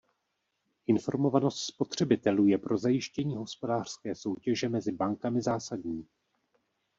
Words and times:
Informovanost 0.87 1.63
spotřebitelů 1.63 2.47
je 2.47 2.57
pro 2.57 2.77
zajištění 2.77 3.35
hospodářské 3.37 4.15
soutěže 4.15 4.69
mezi 4.69 4.91
bankami 4.91 5.41
zásadní. 5.41 6.07